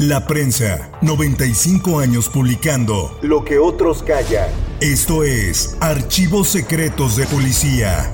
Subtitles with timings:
[0.00, 4.48] La prensa, 95 años publicando lo que otros callan.
[4.80, 8.10] Esto es Archivos Secretos de Policía.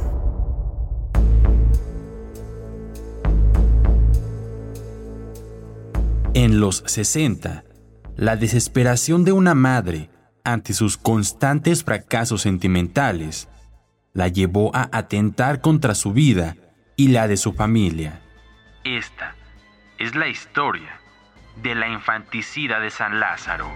[6.35, 7.63] En los 60,
[8.17, 10.11] la desesperación de una madre
[10.43, 13.49] ante sus constantes fracasos sentimentales
[14.13, 16.57] la llevó a atentar contra su vida
[16.97, 18.23] y la de su familia.
[18.83, 19.37] Esta
[20.01, 21.06] es la historia
[21.63, 23.71] de la infanticida de San Lázaro.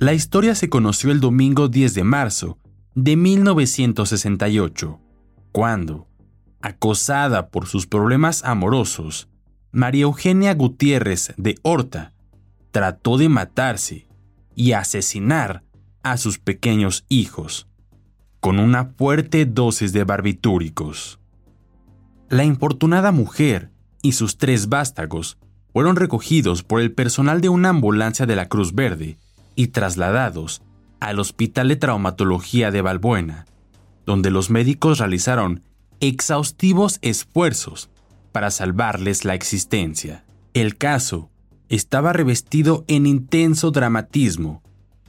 [0.00, 2.58] La historia se conoció el domingo 10 de marzo
[2.94, 4.98] de 1968,
[5.52, 6.08] cuando,
[6.62, 9.28] acosada por sus problemas amorosos,
[9.72, 12.14] María Eugenia Gutiérrez de Horta
[12.70, 14.06] trató de matarse
[14.54, 15.62] y asesinar
[16.02, 17.66] a sus pequeños hijos
[18.40, 21.20] con una fuerte dosis de barbitúricos.
[22.30, 23.70] La infortunada mujer
[24.02, 25.36] y sus tres vástagos
[25.72, 29.18] fueron recogidos por el personal de una ambulancia de la Cruz Verde
[29.54, 30.62] y trasladados
[31.00, 33.46] al Hospital de Traumatología de Balbuena,
[34.06, 35.62] donde los médicos realizaron
[36.00, 37.90] exhaustivos esfuerzos
[38.32, 40.24] para salvarles la existencia.
[40.54, 41.30] El caso
[41.70, 44.60] estaba revestido en intenso dramatismo,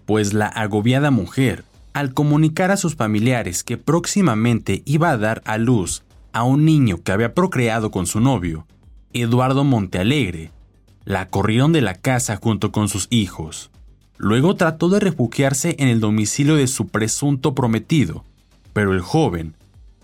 [0.06, 5.58] pues la agobiada mujer, al comunicar a sus familiares que próximamente iba a dar a
[5.58, 8.68] luz a un niño que había procreado con su novio,
[9.12, 10.52] Eduardo Montealegre,
[11.04, 13.72] la corrieron de la casa junto con sus hijos.
[14.18, 18.24] Luego trató de refugiarse en el domicilio de su presunto prometido,
[18.72, 19.56] pero el joven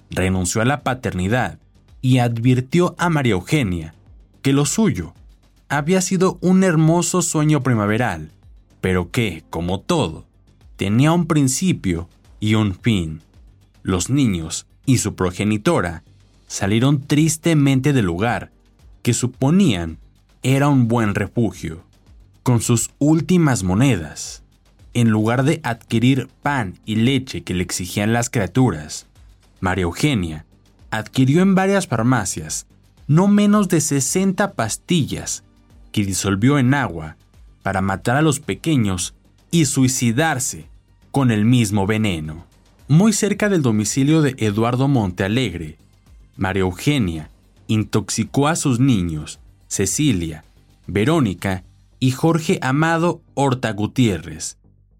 [0.09, 1.59] renunció a la paternidad
[2.01, 3.93] y advirtió a María Eugenia
[4.41, 5.13] que lo suyo
[5.69, 8.31] había sido un hermoso sueño primaveral,
[8.81, 10.25] pero que, como todo,
[10.75, 13.21] tenía un principio y un fin.
[13.83, 16.03] Los niños y su progenitora
[16.47, 18.51] salieron tristemente del lugar
[19.01, 19.97] que suponían
[20.43, 21.83] era un buen refugio
[22.43, 24.43] con sus últimas monedas,
[24.93, 29.07] en lugar de adquirir pan y leche que le exigían las criaturas,
[29.59, 30.45] María Eugenia
[30.89, 32.67] adquirió en varias farmacias
[33.07, 35.43] no menos de 60 pastillas
[36.03, 37.17] disolvió en agua
[37.63, 39.13] para matar a los pequeños
[39.51, 40.67] y suicidarse
[41.11, 42.45] con el mismo veneno.
[42.87, 45.77] Muy cerca del domicilio de Eduardo Montealegre,
[46.37, 47.29] María Eugenia
[47.67, 50.45] intoxicó a sus niños, Cecilia,
[50.85, 51.63] Verónica
[51.99, 54.57] y Jorge Amado Horta Gutiérrez,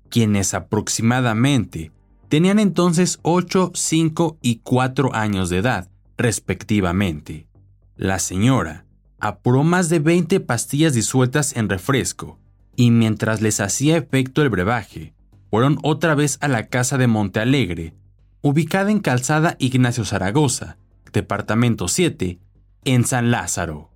[0.09, 1.91] quienes aproximadamente
[2.28, 7.47] tenían entonces 8, 5 y 4 años de edad, respectivamente.
[7.96, 8.87] La señora
[9.19, 12.39] apuró más de 20 pastillas disueltas en refresco,
[12.75, 15.13] y mientras les hacía efecto el brebaje,
[15.50, 17.94] fueron otra vez a la casa de Montealegre,
[18.42, 20.77] ubicada en Calzada Ignacio Zaragoza,
[21.12, 22.39] departamento 7,
[22.86, 23.89] en San Lázaro.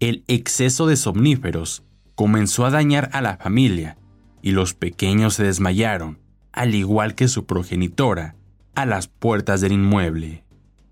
[0.00, 3.98] El exceso de somníferos comenzó a dañar a la familia
[4.40, 6.18] y los pequeños se desmayaron,
[6.52, 8.36] al igual que su progenitora,
[8.74, 10.44] a las puertas del inmueble.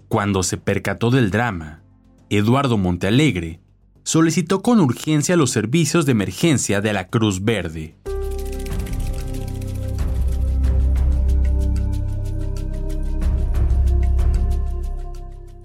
[0.09, 1.83] Cuando se percató del drama,
[2.29, 3.61] Eduardo Montealegre
[4.05, 7.97] solicitó con urgencia los servicios de emergencia de la Cruz Verde.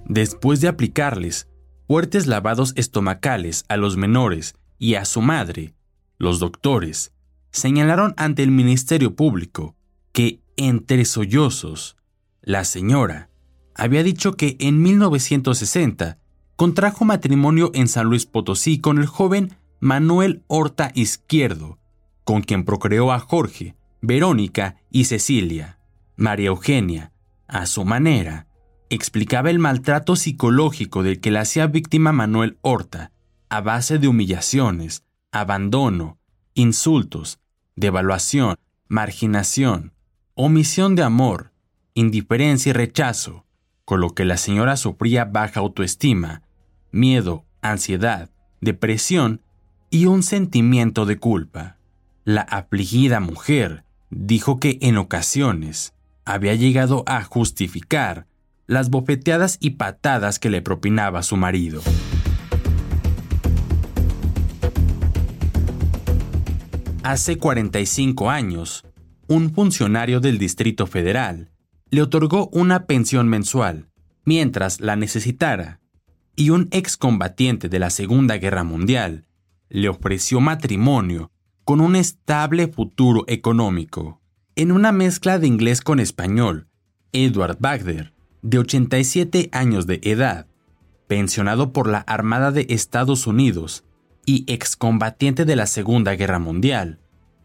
[0.08, 1.48] Después de aplicarles
[1.88, 5.74] fuertes lavados estomacales a los menores y a su madre,
[6.18, 7.12] los doctores
[7.52, 9.76] señalaron ante el Ministerio Público
[10.12, 11.98] que, entre sollozos,
[12.42, 13.30] la señora
[13.74, 16.18] había dicho que en 1960
[16.56, 21.80] contrajo matrimonio en San Luis Potosí con el joven Manuel Horta Izquierdo,
[22.24, 25.80] con quien procreó a Jorge, Verónica y Cecilia.
[26.16, 27.12] María Eugenia,
[27.48, 28.48] a su manera,
[28.90, 33.12] explicaba el maltrato psicológico del que le hacía víctima Manuel Horta,
[33.50, 36.20] a base de humillaciones, abandono,
[36.54, 37.40] insultos,
[37.76, 38.56] devaluación,
[38.88, 39.94] marginación,
[40.36, 41.52] omisión de amor,
[41.94, 43.46] indiferencia y rechazo,
[43.84, 46.44] con lo que la señora sufría baja autoestima,
[46.96, 48.30] miedo, ansiedad,
[48.62, 49.42] depresión
[49.90, 51.78] y un sentimiento de culpa.
[52.24, 55.94] La afligida mujer dijo que en ocasiones
[56.24, 58.26] había llegado a justificar
[58.66, 61.82] las bofeteadas y patadas que le propinaba su marido.
[67.04, 68.84] Hace 45 años,
[69.28, 71.52] un funcionario del Distrito Federal
[71.92, 73.90] le otorgó una pensión mensual
[74.24, 75.80] mientras la necesitara,
[76.36, 79.26] y un excombatiente de la Segunda Guerra Mundial
[79.70, 81.32] le ofreció matrimonio
[81.64, 84.22] con un estable futuro económico.
[84.56, 86.68] En una mezcla de inglés con español,
[87.12, 90.48] Edward Bagder, de 87 años de edad,
[91.08, 93.84] pensionado por la Armada de Estados Unidos
[94.26, 97.00] y excombatiente de la Segunda Guerra Mundial,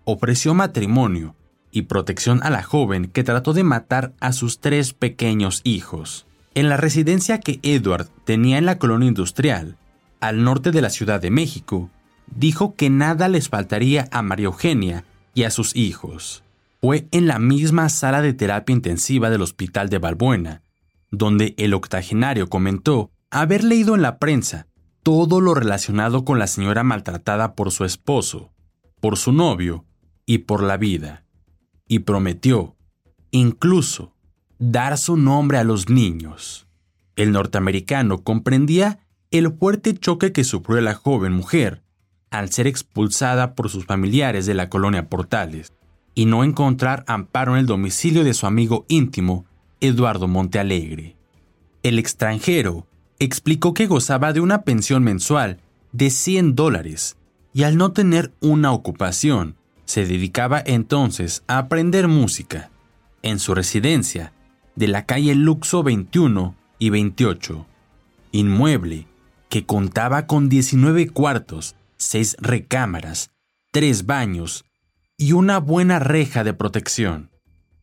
[0.05, 1.37] ofreció matrimonio
[1.71, 6.27] y protección a la joven que trató de matar a sus tres pequeños hijos.
[6.55, 9.77] En la residencia que Edward tenía en la colonia industrial,
[10.21, 11.91] al norte de la Ciudad de México,
[12.27, 16.43] dijo que nada les faltaría a María Eugenia y a sus hijos.
[16.81, 20.63] Fue en la misma sala de terapia intensiva del Hospital de Balbuena,
[21.11, 24.67] donde el octogenario comentó haber leído en la prensa
[25.03, 28.53] todo lo relacionado con la señora maltratada por su esposo,
[29.01, 29.85] por su novio
[30.27, 31.25] y por la vida,
[31.87, 32.77] y prometió,
[33.31, 34.15] incluso,
[34.61, 36.67] dar su nombre a los niños.
[37.17, 41.83] El norteamericano comprendía el fuerte choque que sufrió la joven mujer
[42.31, 45.73] al ser expulsada por sus familiares de la colonia Portales
[46.15, 49.47] y no encontrar amparo en el domicilio de su amigo íntimo,
[49.81, 51.17] Eduardo Montealegre.
[51.83, 52.87] El extranjero
[53.19, 55.59] explicó que gozaba de una pensión mensual
[55.93, 57.17] de 100 dólares
[57.55, 62.71] y al no tener una ocupación, se dedicaba entonces a aprender música
[63.23, 64.33] en su residencia
[64.81, 67.67] de la calle Luxo 21 y 28,
[68.33, 69.07] inmueble
[69.51, 73.31] que contaba con 19 cuartos, 6 recámaras,
[73.73, 74.65] 3 baños
[75.19, 77.31] y una buena reja de protección.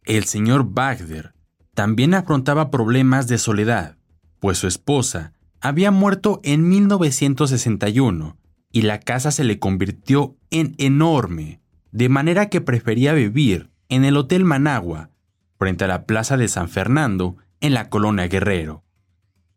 [0.06, 1.36] El señor Bagder
[1.76, 4.00] también afrontaba problemas de soledad,
[4.40, 8.38] pues su esposa había muerto en 1961
[8.72, 11.62] y la casa se le convirtió en enorme
[11.92, 15.12] de manera que prefería vivir en el Hotel Managua,
[15.58, 18.84] frente a la Plaza de San Fernando, en la colonia Guerrero.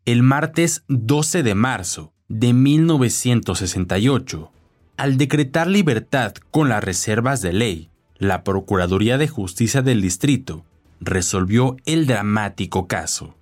[0.05, 4.51] El martes 12 de marzo de 1968,
[4.97, 10.65] al decretar libertad con las reservas de ley, la Procuraduría de Justicia del Distrito
[10.99, 13.35] resolvió el dramático caso.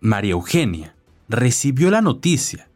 [0.00, 0.94] María Eugenia
[1.28, 2.68] recibió la noticia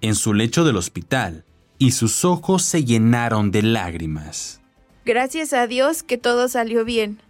[0.00, 1.44] en su lecho del hospital
[1.78, 4.60] y sus ojos se llenaron de lágrimas.
[5.04, 7.20] Gracias a Dios que todo salió bien.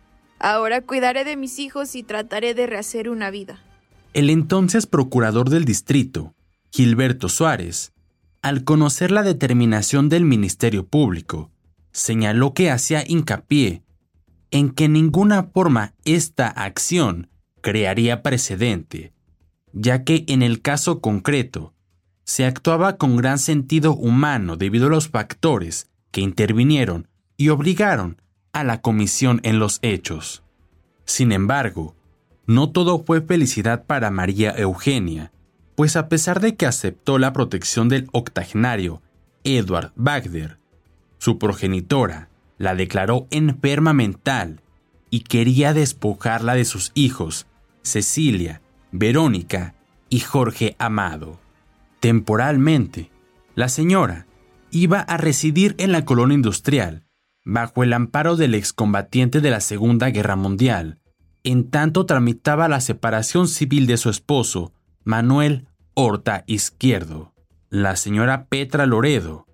[0.47, 3.65] Ahora cuidaré de mis hijos y trataré de rehacer una vida.
[4.13, 6.35] El entonces procurador del distrito,
[6.71, 7.95] Gilberto Suárez,
[8.43, 11.51] al conocer la determinación del Ministerio Público,
[11.93, 13.85] señaló que hacía hincapié
[14.51, 17.31] en que en ninguna forma esta acción
[17.63, 19.15] crearía precedente,
[19.73, 21.73] ya que en el caso concreto
[22.25, 28.21] se actuaba con gran sentido humano debido a los factores que intervinieron y obligaron
[28.55, 30.44] a la comisión en los hechos.
[31.05, 31.95] Sin embargo,
[32.47, 35.33] no todo fue felicidad para María Eugenia,
[35.75, 39.03] pues a pesar de que aceptó la protección del octogenario
[39.45, 40.59] Edward Bagder,
[41.19, 44.61] su progenitora la declaró enferma mental
[45.11, 47.47] y quería despojarla de sus hijos,
[47.83, 49.75] Cecilia, Verónica
[50.09, 51.41] y Jorge Amado.
[52.01, 53.11] Temporalmente,
[53.55, 54.27] la señora
[54.71, 57.04] iba a residir en la colonia industrial
[57.45, 60.99] bajo el amparo del excombatiente de la Segunda Guerra Mundial,
[61.43, 64.73] en tanto tramitaba la separación civil de su esposo,
[65.05, 67.35] Manuel Horta Izquierdo.
[67.69, 69.47] La señora Petra Loredo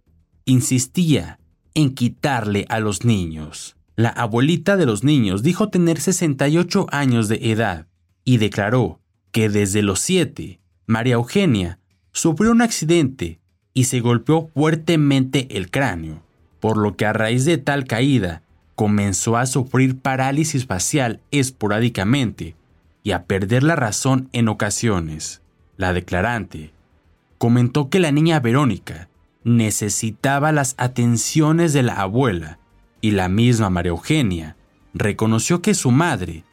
[0.44, 1.40] insistía
[1.74, 3.76] en quitarle a los niños.
[3.96, 7.86] La abuelita de los niños dijo tener 68 años de edad
[8.24, 9.00] y declaró
[9.32, 11.80] que desde los 7, María Eugenia
[12.12, 13.40] sufrió un accidente
[13.74, 16.22] y se golpeó fuertemente el cráneo
[16.60, 18.42] por lo que a raíz de tal caída
[18.74, 22.54] comenzó a sufrir parálisis facial esporádicamente
[23.02, 25.42] y a perder la razón en ocasiones.
[25.76, 26.72] La declarante
[27.38, 29.08] comentó que la niña Verónica
[29.44, 32.58] necesitaba las atenciones de la abuela
[33.00, 34.56] y la misma María Eugenia
[34.92, 36.44] reconoció que su madre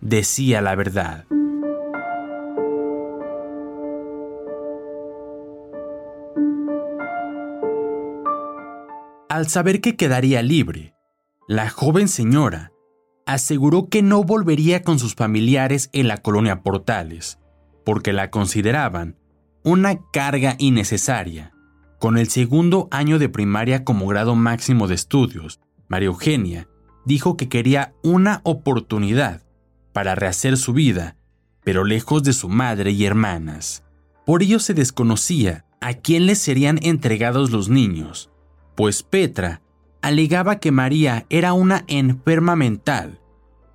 [0.00, 1.24] decía la verdad.
[9.36, 10.94] Al saber que quedaría libre,
[11.46, 12.72] la joven señora
[13.26, 17.38] aseguró que no volvería con sus familiares en la colonia Portales,
[17.84, 19.18] porque la consideraban
[19.62, 21.52] una carga innecesaria.
[22.00, 26.66] Con el segundo año de primaria como grado máximo de estudios, María Eugenia
[27.04, 29.42] dijo que quería una oportunidad
[29.92, 31.18] para rehacer su vida,
[31.62, 33.84] pero lejos de su madre y hermanas.
[34.24, 38.30] Por ello se desconocía a quién les serían entregados los niños,
[38.76, 39.62] pues Petra
[40.02, 43.20] alegaba que María era una enferma mental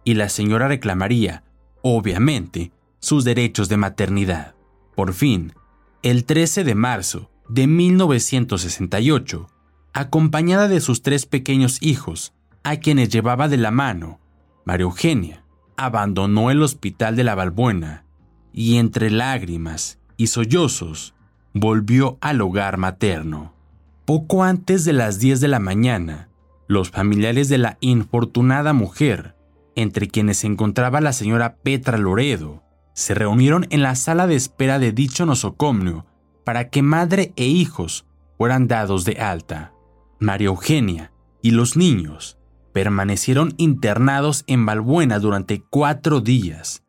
[0.04, 1.44] y la señora reclamaría,
[1.82, 4.56] obviamente, sus derechos de maternidad.
[4.96, 5.54] Por fin,
[6.04, 9.50] el 13 de marzo de 1968,
[9.94, 14.20] acompañada de sus tres pequeños hijos, a quienes llevaba de la mano,
[14.64, 15.44] María Eugenia
[15.76, 18.06] abandonó el hospital de la Balbuena
[18.54, 21.16] y entre lágrimas y sollozos
[21.54, 23.54] volvió al hogar materno.
[24.06, 26.30] Poco antes de las 10 de la mañana,
[26.68, 29.36] los familiares de la infortunada mujer,
[29.76, 34.80] entre quienes se encontraba la señora Petra Loredo, se reunieron en la sala de espera
[34.80, 36.06] de dicho nosocomio
[36.44, 38.06] para que madre e hijos
[38.38, 39.74] fueran dados de alta.
[40.20, 42.38] María Eugenia y los niños
[42.74, 46.84] permanecieron internados en Balbuena durante cuatro días,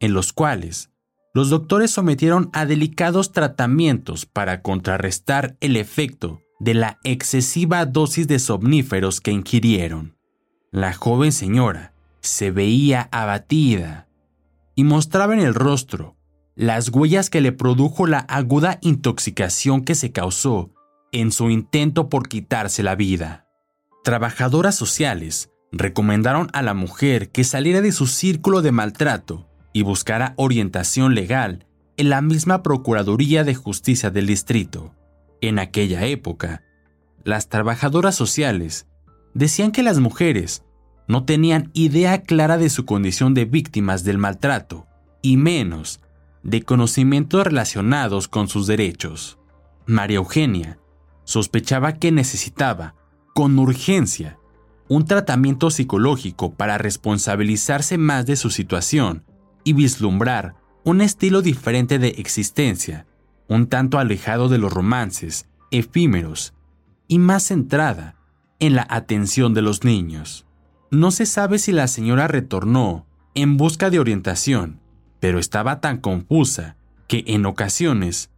[0.00, 0.90] en los cuales
[1.32, 8.38] los doctores sometieron a delicados tratamientos para contrarrestar el efecto de la excesiva dosis de
[8.38, 10.16] somníferos que ingirieron.
[10.70, 14.08] La joven señora se veía abatida
[14.74, 16.16] y mostraba en el rostro
[16.56, 20.70] las huellas que le produjo la aguda intoxicación que se causó
[21.12, 23.46] en su intento por quitarse la vida.
[24.02, 30.34] Trabajadoras sociales recomendaron a la mujer que saliera de su círculo de maltrato y buscara
[30.36, 34.94] orientación legal en la misma Procuraduría de Justicia del Distrito.
[35.40, 36.62] En aquella época,
[37.24, 38.86] las trabajadoras sociales
[39.34, 40.64] decían que las mujeres
[41.06, 44.86] no tenían idea clara de su condición de víctimas del maltrato
[45.22, 46.00] y menos
[46.42, 49.38] de conocimientos relacionados con sus derechos.
[49.86, 50.78] María Eugenia
[51.24, 52.94] sospechaba que necesitaba,
[53.34, 54.38] con urgencia,
[54.88, 59.24] un tratamiento psicológico para responsabilizarse más de su situación
[59.64, 60.54] y vislumbrar
[60.84, 63.06] un estilo diferente de existencia,
[63.48, 66.54] un tanto alejado de los romances efímeros
[67.08, 68.16] y más centrada
[68.58, 70.46] en la atención de los niños.
[70.90, 74.80] No se sabe si la señora retornó en busca de orientación,
[75.20, 76.76] pero estaba tan confusa
[77.06, 78.30] que en ocasiones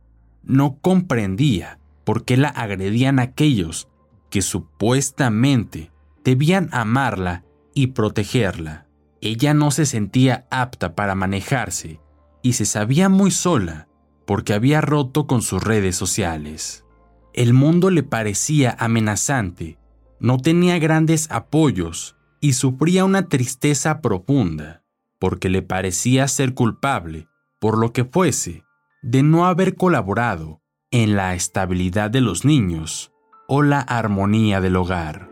[0.43, 3.89] no comprendía por qué la agredían aquellos
[4.31, 5.91] que supuestamente
[6.25, 8.87] debían amarla y protegerla.
[9.21, 12.01] Ella no se sentía apta para manejarse
[12.43, 13.89] y se sabía muy sola
[14.31, 16.85] porque había roto con sus redes sociales.
[17.33, 19.77] El mundo le parecía amenazante,
[20.21, 24.85] no tenía grandes apoyos y sufría una tristeza profunda,
[25.19, 27.27] porque le parecía ser culpable,
[27.59, 28.63] por lo que fuese,
[29.03, 33.11] de no haber colaborado en la estabilidad de los niños
[33.49, 35.30] o la armonía del hogar.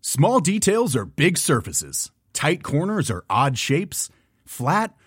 [0.00, 2.12] Small details are big surfaces.
[2.32, 4.08] Tight corners are odd shapes.
[4.44, 4.94] Flat